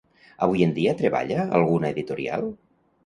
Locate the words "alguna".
1.59-1.93